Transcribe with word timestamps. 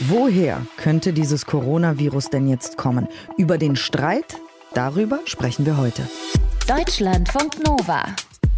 Woher 0.00 0.64
könnte 0.76 1.12
dieses 1.12 1.44
Coronavirus 1.44 2.30
denn 2.30 2.48
jetzt 2.48 2.76
kommen? 2.76 3.08
Über 3.36 3.58
den 3.58 3.76
Streit? 3.76 4.36
Darüber 4.72 5.20
sprechen 5.24 5.66
wir 5.66 5.76
heute. 5.76 6.08
Deutschlandfunk 6.66 7.66
Nova. 7.66 8.04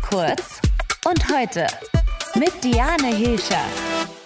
Kurz 0.03 0.61
und 1.09 1.35
heute 1.35 1.67
mit 2.35 2.53
Diane 2.63 3.15
Hilscher. 3.15 3.65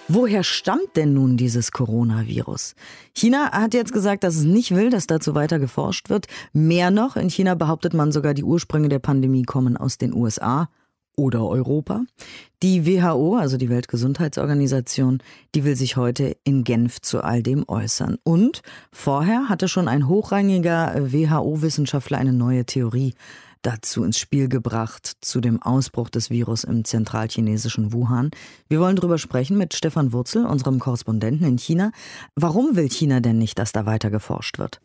Woher 0.07 0.43
stammt 0.43 0.95
denn 0.95 1.13
nun 1.13 1.37
dieses 1.37 1.71
Coronavirus? 1.71 2.75
China 3.13 3.51
hat 3.51 3.73
jetzt 3.73 3.93
gesagt, 3.93 4.23
dass 4.23 4.35
es 4.35 4.43
nicht 4.43 4.75
will, 4.75 4.89
dass 4.89 5.07
dazu 5.07 5.35
weiter 5.35 5.57
geforscht 5.57 6.09
wird. 6.09 6.27
Mehr 6.53 6.91
noch, 6.91 7.15
in 7.15 7.29
China 7.29 7.55
behauptet 7.55 7.93
man 7.93 8.11
sogar, 8.11 8.33
die 8.33 8.43
Ursprünge 8.43 8.89
der 8.89 8.99
Pandemie 8.99 9.43
kommen 9.43 9.77
aus 9.77 9.97
den 9.97 10.13
USA 10.13 10.69
oder 11.15 11.47
Europa. 11.47 12.03
Die 12.63 12.85
WHO, 12.85 13.35
also 13.35 13.57
die 13.57 13.69
Weltgesundheitsorganisation, 13.69 15.19
die 15.53 15.63
will 15.63 15.75
sich 15.75 15.97
heute 15.97 16.35
in 16.43 16.63
Genf 16.63 17.01
zu 17.01 17.21
all 17.23 17.43
dem 17.43 17.67
äußern. 17.67 18.17
Und 18.23 18.61
vorher 18.91 19.49
hatte 19.49 19.67
schon 19.67 19.87
ein 19.87 20.07
hochrangiger 20.07 21.11
WHO-Wissenschaftler 21.11 22.17
eine 22.17 22.33
neue 22.33 22.65
Theorie 22.65 23.13
dazu 23.65 24.03
ins 24.03 24.19
Spiel 24.19 24.47
gebracht, 24.47 25.11
zu 25.21 25.41
dem 25.41 25.61
Ausbruch 25.61 26.09
des 26.09 26.29
Virus 26.29 26.63
im 26.63 26.85
zentralchinesischen 26.85 27.93
Wuhan. 27.93 28.29
Wir 28.69 28.79
wollen 28.79 28.95
darüber 28.95 29.17
sprechen 29.17 29.57
mit 29.57 29.73
Stefan 29.73 30.13
Wurzel, 30.13 30.45
unserem 30.45 30.79
Korrespondenten 30.79 31.47
in 31.47 31.57
China. 31.57 31.91
Warum 32.35 32.75
will 32.75 32.89
China 32.89 33.19
denn 33.19 33.37
nicht, 33.37 33.57
dass 33.57 33.71
da 33.71 33.85
weiter 33.85 34.11
geforscht 34.11 34.59
wird? 34.59 34.81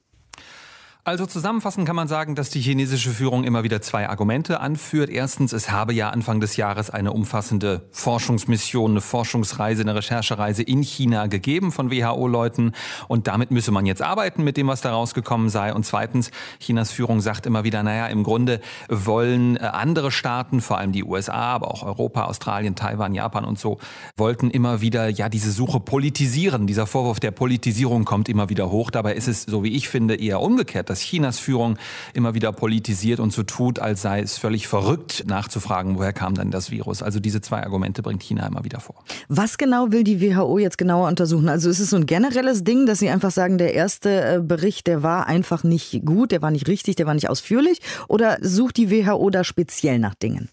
Also 1.02 1.24
zusammenfassend 1.24 1.86
kann 1.86 1.96
man 1.96 2.08
sagen, 2.08 2.34
dass 2.34 2.50
die 2.50 2.60
chinesische 2.60 3.08
Führung 3.08 3.44
immer 3.44 3.62
wieder 3.64 3.80
zwei 3.80 4.06
Argumente 4.06 4.60
anführt. 4.60 5.08
Erstens, 5.08 5.54
es 5.54 5.70
habe 5.70 5.94
ja 5.94 6.10
Anfang 6.10 6.40
des 6.40 6.58
Jahres 6.58 6.90
eine 6.90 7.14
umfassende 7.14 7.88
Forschungsmission, 7.90 8.90
eine 8.90 9.00
Forschungsreise, 9.00 9.80
eine 9.80 9.94
Recherchereise 9.94 10.62
in 10.62 10.82
China 10.82 11.26
gegeben 11.26 11.72
von 11.72 11.90
WHO-Leuten 11.90 12.72
und 13.08 13.28
damit 13.28 13.50
müsse 13.50 13.70
man 13.70 13.86
jetzt 13.86 14.02
arbeiten 14.02 14.44
mit 14.44 14.58
dem, 14.58 14.66
was 14.66 14.82
da 14.82 14.92
rausgekommen 14.92 15.48
sei. 15.48 15.72
Und 15.72 15.86
zweitens, 15.86 16.32
Chinas 16.58 16.92
Führung 16.92 17.22
sagt 17.22 17.46
immer 17.46 17.64
wieder, 17.64 17.82
naja, 17.82 18.06
im 18.08 18.22
Grunde 18.22 18.60
wollen 18.90 19.56
äh, 19.56 19.60
andere 19.60 20.10
Staaten, 20.10 20.60
vor 20.60 20.76
allem 20.76 20.92
die 20.92 21.04
USA, 21.04 21.54
aber 21.54 21.70
auch 21.70 21.82
Europa, 21.82 22.24
Australien, 22.24 22.74
Taiwan, 22.74 23.14
Japan 23.14 23.46
und 23.46 23.58
so, 23.58 23.78
wollten 24.18 24.50
immer 24.50 24.82
wieder 24.82 25.08
ja 25.08 25.30
diese 25.30 25.50
Suche 25.50 25.80
politisieren. 25.80 26.66
Dieser 26.66 26.86
Vorwurf 26.86 27.20
der 27.20 27.30
Politisierung 27.30 28.04
kommt 28.04 28.28
immer 28.28 28.50
wieder 28.50 28.70
hoch. 28.70 28.90
Dabei 28.90 29.14
ist 29.14 29.28
es, 29.28 29.44
so 29.44 29.64
wie 29.64 29.74
ich 29.74 29.88
finde, 29.88 30.16
eher 30.16 30.42
umgekehrt 30.42 30.89
dass 30.90 31.00
Chinas 31.00 31.38
Führung 31.38 31.78
immer 32.14 32.34
wieder 32.34 32.52
politisiert 32.52 33.20
und 33.20 33.32
so 33.32 33.42
tut, 33.44 33.78
als 33.78 34.02
sei 34.02 34.20
es 34.20 34.36
völlig 34.36 34.68
verrückt, 34.68 35.24
nachzufragen, 35.26 35.96
woher 35.96 36.12
kam 36.12 36.34
denn 36.34 36.50
das 36.50 36.70
Virus. 36.70 37.02
Also 37.02 37.20
diese 37.20 37.40
zwei 37.40 37.62
Argumente 37.62 38.02
bringt 38.02 38.22
China 38.22 38.46
immer 38.46 38.64
wieder 38.64 38.80
vor. 38.80 38.96
Was 39.28 39.56
genau 39.56 39.92
will 39.92 40.04
die 40.04 40.20
WHO 40.20 40.58
jetzt 40.58 40.78
genauer 40.78 41.08
untersuchen? 41.08 41.48
Also 41.48 41.70
ist 41.70 41.78
es 41.80 41.90
so 41.90 41.96
ein 41.96 42.06
generelles 42.06 42.64
Ding, 42.64 42.86
dass 42.86 42.98
sie 42.98 43.08
einfach 43.08 43.30
sagen, 43.30 43.56
der 43.56 43.74
erste 43.74 44.10
äh, 44.10 44.40
Bericht, 44.40 44.86
der 44.86 45.02
war 45.02 45.26
einfach 45.26 45.62
nicht 45.62 46.04
gut, 46.04 46.32
der 46.32 46.42
war 46.42 46.50
nicht 46.50 46.66
richtig, 46.68 46.96
der 46.96 47.06
war 47.06 47.14
nicht 47.14 47.30
ausführlich? 47.30 47.80
Oder 48.08 48.38
sucht 48.40 48.76
die 48.76 48.90
WHO 48.90 49.30
da 49.30 49.44
speziell 49.44 49.98
nach 49.98 50.14
Dingen? 50.14 50.48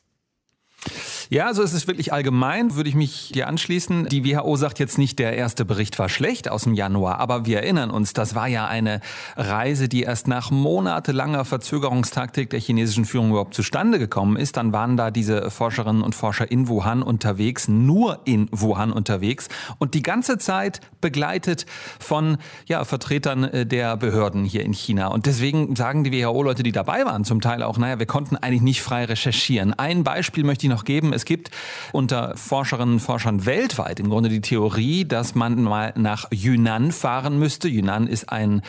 Ja, 1.29 1.47
also 1.47 1.61
es 1.61 1.73
ist 1.73 1.87
wirklich 1.87 2.13
allgemein, 2.13 2.75
würde 2.75 2.87
ich 2.87 2.95
mich 2.95 3.31
dir 3.33 3.49
anschließen. 3.49 4.05
Die 4.05 4.23
WHO 4.23 4.55
sagt 4.55 4.79
jetzt 4.79 4.97
nicht, 4.97 5.19
der 5.19 5.33
erste 5.33 5.65
Bericht 5.65 5.99
war 5.99 6.07
schlecht 6.07 6.49
aus 6.49 6.63
dem 6.63 6.73
Januar, 6.73 7.19
aber 7.19 7.45
wir 7.45 7.57
erinnern 7.57 7.91
uns, 7.91 8.13
das 8.13 8.33
war 8.33 8.47
ja 8.47 8.65
eine 8.67 9.01
Reise, 9.35 9.89
die 9.89 10.03
erst 10.03 10.29
nach 10.29 10.51
monatelanger 10.51 11.43
Verzögerungstaktik 11.43 12.49
der 12.49 12.61
chinesischen 12.61 13.03
Führung 13.03 13.31
überhaupt 13.31 13.55
zustande 13.55 13.99
gekommen 13.99 14.37
ist. 14.37 14.55
Dann 14.55 14.71
waren 14.71 14.95
da 14.95 15.11
diese 15.11 15.51
Forscherinnen 15.51 16.01
und 16.01 16.15
Forscher 16.15 16.49
in 16.49 16.69
Wuhan 16.69 17.03
unterwegs, 17.03 17.67
nur 17.67 18.21
in 18.23 18.47
Wuhan 18.51 18.93
unterwegs 18.93 19.49
und 19.79 19.95
die 19.95 20.03
ganze 20.03 20.37
Zeit 20.37 20.79
begleitet 21.01 21.65
von 21.99 22.37
ja, 22.67 22.85
Vertretern 22.85 23.43
äh, 23.43 23.65
der 23.65 23.97
Behörden 23.97 24.45
hier 24.45 24.63
in 24.63 24.71
China. 24.73 25.07
Und 25.07 25.25
deswegen 25.25 25.75
sagen 25.75 26.05
die 26.05 26.13
WHO-Leute, 26.13 26.63
die 26.63 26.71
dabei 26.71 27.03
waren, 27.03 27.25
zum 27.25 27.41
Teil 27.41 27.63
auch, 27.63 27.77
naja, 27.77 27.99
wir 27.99 28.05
konnten 28.05 28.37
eigentlich 28.37 28.61
nicht 28.61 28.81
frei 28.81 29.03
recherchieren. 29.03 29.73
Ein 29.73 30.05
Beispiel 30.05 30.45
möchte 30.45 30.65
ich 30.65 30.71
noch 30.71 30.85
geben. 30.85 31.13
Es 31.17 31.25
gibt 31.25 31.49
unter 31.93 32.37
Forscherinnen 32.37 32.93
und 32.95 32.99
Forschern 32.99 33.47
weltweit 33.47 33.99
im 33.99 34.09
Grunde 34.09 34.29
die 34.29 34.39
Theorie, 34.39 35.03
dass 35.03 35.33
man 35.33 35.63
mal 35.63 35.93
nach 35.97 36.25
Yunnan 36.31 36.91
fahren 36.91 37.39
müsste. 37.39 37.67
Yunnan 37.67 38.05
ist 38.05 38.29
ein 38.29 38.61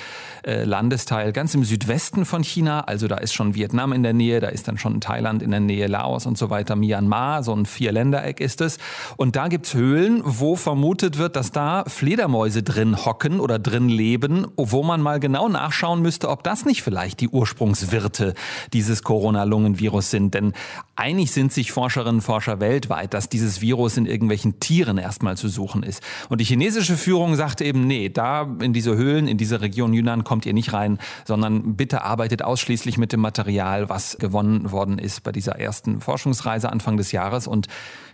äh, 0.46 0.64
Landesteil 0.64 1.34
ganz 1.34 1.54
im 1.54 1.62
Südwesten 1.62 2.24
von 2.24 2.42
China, 2.42 2.80
also 2.80 3.06
da 3.06 3.18
ist 3.18 3.34
schon 3.34 3.54
Vietnam 3.54 3.92
in 3.92 4.02
der 4.02 4.14
Nähe, 4.14 4.40
da 4.40 4.48
ist 4.48 4.66
dann 4.66 4.78
schon 4.78 5.02
Thailand 5.02 5.42
in 5.42 5.50
der 5.50 5.60
Nähe, 5.60 5.88
Laos 5.88 6.24
und 6.24 6.38
so 6.38 6.48
weiter, 6.48 6.74
Myanmar, 6.74 7.42
so 7.42 7.54
ein 7.54 7.66
Vierländereck 7.66 8.40
ist 8.40 8.62
es. 8.62 8.78
Und 9.18 9.36
da 9.36 9.48
gibt's 9.48 9.74
Höhlen, 9.74 10.22
wo 10.24 10.56
vermutet 10.56 11.18
wird, 11.18 11.36
dass 11.36 11.52
da 11.52 11.84
Fledermäuse 11.86 12.62
drin 12.62 13.04
hocken 13.04 13.40
oder 13.40 13.58
drin 13.58 13.90
leben, 13.90 14.46
wo 14.56 14.82
man 14.82 15.02
mal 15.02 15.20
genau 15.20 15.50
nachschauen 15.50 16.00
müsste, 16.00 16.30
ob 16.30 16.44
das 16.44 16.64
nicht 16.64 16.82
vielleicht 16.82 17.20
die 17.20 17.28
Ursprungswirte 17.28 18.32
dieses 18.72 19.02
Corona-Lungenvirus 19.02 20.10
sind. 20.10 20.32
Denn 20.32 20.54
einig 20.96 21.30
sind 21.30 21.52
sich 21.52 21.72
Forscherinnen 21.72 22.16
und 22.16 22.22
Forscher 22.22 22.37
Forscher 22.38 22.60
weltweit, 22.60 23.14
dass 23.14 23.28
dieses 23.28 23.60
Virus 23.60 23.96
in 23.96 24.06
irgendwelchen 24.06 24.60
Tieren 24.60 24.96
erstmal 24.96 25.36
zu 25.36 25.48
suchen 25.48 25.82
ist. 25.82 26.04
Und 26.28 26.40
die 26.40 26.44
chinesische 26.44 26.96
Führung 26.96 27.34
sagte 27.34 27.64
eben, 27.64 27.88
nee, 27.88 28.10
da 28.10 28.48
in 28.62 28.72
diese 28.72 28.94
Höhlen, 28.94 29.26
in 29.26 29.38
diese 29.38 29.60
Region 29.60 29.92
Yunnan 29.92 30.22
kommt 30.22 30.46
ihr 30.46 30.52
nicht 30.52 30.72
rein, 30.72 30.98
sondern 31.24 31.74
bitte 31.74 32.02
arbeitet 32.02 32.44
ausschließlich 32.44 32.96
mit 32.96 33.12
dem 33.12 33.18
Material, 33.18 33.88
was 33.88 34.18
gewonnen 34.18 34.70
worden 34.70 35.00
ist 35.00 35.24
bei 35.24 35.32
dieser 35.32 35.58
ersten 35.58 36.00
Forschungsreise 36.00 36.70
Anfang 36.70 36.96
des 36.96 37.10
Jahres. 37.10 37.48
Und 37.48 37.66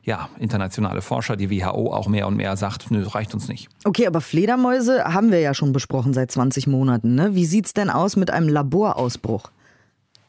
ja, 0.04 0.30
internationale 0.38 1.02
Forscher, 1.02 1.36
die 1.36 1.50
WHO 1.50 1.92
auch 1.92 2.08
mehr 2.08 2.26
und 2.26 2.36
mehr 2.36 2.56
sagt, 2.56 2.90
nö, 2.90 3.06
reicht 3.06 3.34
uns 3.34 3.48
nicht. 3.48 3.68
Okay, 3.84 4.06
aber 4.06 4.22
Fledermäuse 4.22 5.04
haben 5.04 5.32
wir 5.32 5.40
ja 5.40 5.52
schon 5.52 5.74
besprochen 5.74 6.14
seit 6.14 6.30
20 6.30 6.66
Monaten. 6.66 7.14
Ne? 7.14 7.34
Wie 7.34 7.44
es 7.44 7.74
denn 7.74 7.90
aus 7.90 8.16
mit 8.16 8.30
einem 8.30 8.48
Laborausbruch? 8.48 9.50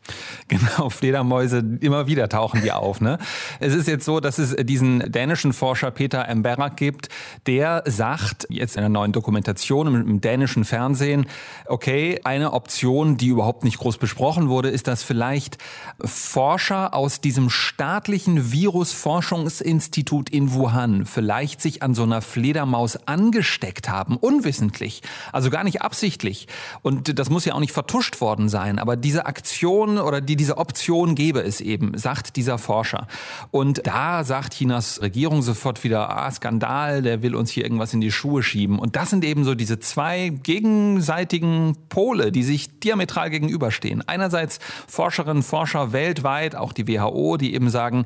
Genau, 0.48 0.90
Fledermäuse, 0.92 1.64
immer 1.82 2.06
wieder 2.06 2.30
tauchen 2.30 2.62
die 2.62 2.72
auf. 2.72 3.02
Ne? 3.02 3.18
Es 3.60 3.74
ist 3.74 3.88
jetzt 3.88 4.06
so, 4.06 4.20
dass 4.20 4.38
es 4.38 4.56
diesen 4.56 5.12
dänischen 5.12 5.54
Forscher 5.54 5.90
Peter 5.90 6.28
Emberak 6.28 6.78
gibt, 6.78 7.10
der 7.48 7.82
sagt, 7.88 8.46
jetzt 8.50 8.76
in 8.76 8.82
einer 8.82 8.90
neuen 8.90 9.12
Dokumentation 9.12 9.88
im, 9.88 9.96
im 9.96 10.22
dänischen 10.22 10.64
Fernsehen, 10.64 11.26
okay, 11.66 12.20
eine 12.24 12.54
Option, 12.54 13.18
die 13.18 13.30
überhaupt 13.30 13.64
nicht 13.64 13.80
groß 13.80 13.98
besprochen 13.98 14.48
wurde, 14.48 14.70
ist, 14.70 14.88
dass 14.88 15.02
vielleicht 15.02 15.58
Forscher 16.00 16.94
aus 16.94 17.22
diesem 17.22 17.50
staatlichen 17.50 18.52
Virusforschungsinstitut 18.52 20.30
in 20.30 20.54
Wuhan 20.54 21.08
vielleicht 21.08 21.60
sich 21.60 21.82
an 21.82 21.96
so 21.96 22.04
einer 22.04 22.22
Fledermaus 22.22 22.98
angesteckt 23.08 23.90
haben, 23.90 24.16
unwissentlich, 24.18 25.02
also 25.32 25.50
gar 25.50 25.64
nicht 25.64 25.82
absichtlich. 25.82 26.48
Und 26.84 27.18
das 27.18 27.32
muss 27.32 27.46
ja 27.46 27.56
auch 27.56 27.60
nicht 27.60 27.74
vertuscht 27.74 28.22
worden 28.22 28.48
sein, 28.48 28.78
aber 28.78 28.96
diese 28.96 29.26
Aktion 29.26 29.95
oder 29.98 30.22
die 30.22 30.36
diese 30.36 30.58
Option 30.58 31.16
gäbe 31.16 31.42
es 31.42 31.62
eben, 31.62 31.98
sagt 31.98 32.36
dieser 32.36 32.58
Forscher. 32.58 33.08
Und 33.52 33.86
da 33.86 34.24
sagt 34.24 34.54
Chinas 34.54 35.02
Regierung 35.02 35.42
sofort 35.42 35.84
wieder, 35.84 36.10
ah, 36.10 36.32
Skandal, 36.32 37.02
der 37.02 37.22
will 37.22 37.36
uns 37.36 37.52
hier 37.52 37.64
irgendwas 37.64 37.94
in 37.94 38.02
die 38.02 38.12
Schuhe 38.12 38.44
schieben. 38.44 38.80
Und 38.80 38.96
das 38.96 39.10
sind 39.10 39.24
eben 39.26 39.44
so 39.44 39.56
diese 39.56 39.80
zwei 39.80 40.30
gegenseitigen 40.30 41.78
Pole, 41.90 42.32
die 42.32 42.44
sich 42.44 42.80
diametral 42.80 43.30
gegenüberstehen. 43.30 44.08
Einerseits 44.08 44.60
Forscherinnen, 44.88 45.44
Forscher 45.44 45.92
weltweit, 45.92 46.56
auch 46.56 46.74
die 46.74 46.88
WHO, 46.88 47.38
die 47.38 47.54
eben 47.54 47.70
sagen, 47.70 48.06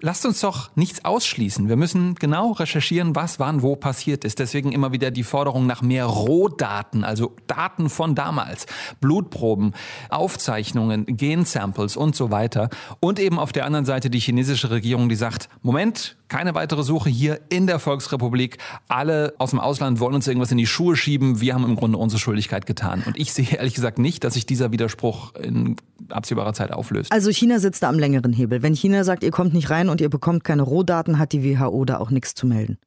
lasst 0.00 0.26
uns 0.26 0.40
doch 0.40 0.74
nichts 0.76 1.04
ausschließen. 1.04 1.68
Wir 1.68 1.76
müssen 1.76 2.14
genau 2.14 2.52
recherchieren, 2.52 3.16
was 3.16 3.38
wann 3.38 3.62
wo 3.62 3.76
passiert 3.76 4.24
ist. 4.24 4.38
Deswegen 4.38 4.72
immer 4.72 4.92
wieder 4.92 5.10
die 5.10 5.22
Forderung 5.22 5.66
nach 5.66 5.82
mehr 5.82 6.06
Rohdaten, 6.06 7.04
also 7.04 7.34
Daten 7.46 7.88
von 7.88 8.14
damals, 8.14 8.66
Blutproben, 9.00 9.72
Aufzeichnungen, 10.10 11.06
Gensamples 11.06 11.96
und 11.96 12.14
so 12.16 12.30
weiter. 12.30 12.68
Und 13.00 13.18
eben 13.18 13.38
auf 13.38 13.52
der 13.52 13.64
anderen 13.64 13.84
Seite 13.84 14.10
die 14.10 14.20
chinesische 14.20 14.70
Regierung, 14.70 15.08
die 15.08 15.16
sagt, 15.16 15.48
Moment, 15.62 16.16
keine 16.28 16.54
weitere 16.54 16.82
Suche 16.82 17.10
hier 17.10 17.40
in 17.48 17.66
der 17.66 17.78
Volksrepublik. 17.78 18.58
Alle 18.88 19.34
aus 19.38 19.50
dem 19.50 19.60
Ausland 19.60 20.00
wollen 20.00 20.14
uns 20.14 20.26
irgendwas 20.26 20.50
in 20.50 20.58
die 20.58 20.66
Schuhe 20.66 20.96
schieben. 20.96 21.40
Wir 21.40 21.54
haben 21.54 21.64
im 21.64 21.76
Grunde 21.76 21.98
unsere 21.98 22.20
Schuldigkeit 22.20 22.66
getan. 22.66 23.02
Und 23.06 23.18
ich 23.18 23.32
sehe 23.32 23.46
ehrlich 23.52 23.74
gesagt 23.74 23.98
nicht, 23.98 24.24
dass 24.24 24.34
sich 24.34 24.46
dieser 24.46 24.72
Widerspruch 24.72 25.34
in 25.34 25.76
absehbarer 26.08 26.52
Zeit 26.52 26.72
auflöst. 26.72 27.12
Also 27.12 27.30
China 27.30 27.58
sitzt 27.58 27.82
da 27.82 27.88
am 27.88 27.98
längeren 27.98 28.32
Hebel. 28.32 28.62
Wenn 28.62 28.74
China 28.74 29.04
sagt, 29.04 29.22
ihr 29.22 29.30
kommt 29.30 29.54
nicht 29.54 29.70
rein 29.70 29.88
und 29.88 30.00
ihr 30.00 30.10
bekommt 30.10 30.44
keine 30.44 30.62
Rohdaten, 30.62 31.18
hat 31.18 31.32
die 31.32 31.44
WHO 31.44 31.84
da 31.84 31.98
auch 31.98 32.10
nichts 32.10 32.34
zu 32.34 32.46
melden. 32.46 32.78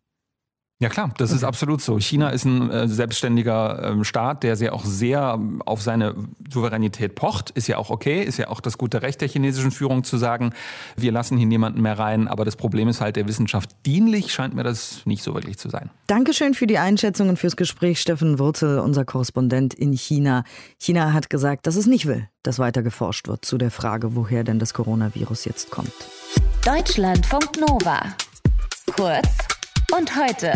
Ja 0.80 0.90
klar, 0.90 1.12
das 1.18 1.32
okay. 1.32 1.38
ist 1.38 1.44
absolut 1.44 1.82
so. 1.82 1.98
China 2.00 2.30
ist 2.30 2.46
ein 2.46 2.70
äh, 2.70 2.88
selbstständiger 2.88 3.98
äh, 4.00 4.04
Staat, 4.04 4.44
der 4.44 4.56
sehr 4.56 4.74
auch 4.74 4.86
sehr 4.86 5.40
auf 5.66 5.82
seine 5.82 6.14
Souveränität 6.54 7.16
pocht. 7.16 7.50
Ist 7.50 7.68
ja 7.68 7.78
auch 7.78 7.90
okay, 7.90 8.22
ist 8.22 8.38
ja 8.38 8.50
auch 8.50 8.62
das 8.62 8.78
gute 8.78 9.02
Recht 9.02 9.20
der 9.22 9.28
chinesischen 9.28 9.72
Führung 9.72 10.04
zu 10.04 10.18
sagen, 10.18 10.54
wir 10.96 11.12
lassen 11.12 11.36
hier 11.36 11.48
niemanden 11.48 11.82
mehr 11.82 11.98
rein. 11.98 12.28
Aber 12.28 12.46
das 12.46 12.56
Problem 12.56 12.90
ist 12.90 13.02
halt 13.02 13.16
der 13.16 13.28
Wissenschaft 13.28 13.72
dienlich, 13.88 14.32
scheint 14.32 14.54
mir 14.54 14.62
das 14.62 15.02
nicht 15.06 15.24
so 15.24 15.34
wirklich 15.34 15.58
zu 15.58 15.70
sein. 15.70 15.90
Dankeschön 16.06 16.54
für 16.54 16.68
die 16.68 16.78
Einschätzung 16.78 17.30
und 17.30 17.40
fürs 17.40 17.56
Gespräch, 17.56 18.00
Steffen 18.00 18.38
Wurzel, 18.38 18.78
unser 18.78 19.04
Korrespondent 19.04 19.74
in 19.74 19.94
China. 19.94 20.44
China 20.78 21.12
hat 21.12 21.32
gesagt, 21.32 21.66
dass 21.66 21.76
es 21.76 21.88
nicht 21.88 22.06
will, 22.06 22.30
dass 22.44 22.60
weiter 22.60 22.84
geforscht 22.84 23.28
wird 23.28 23.46
zu 23.46 23.58
der 23.58 23.72
Frage, 23.72 24.16
woher 24.16 24.44
denn 24.44 24.60
das 24.60 24.76
Coronavirus 24.76 25.46
jetzt 25.46 25.72
kommt. 25.72 25.92
Deutschlandfunk 26.64 27.60
Nova. 27.68 28.16
Kurz 28.96 29.47
und 29.94 30.18
heute 30.18 30.52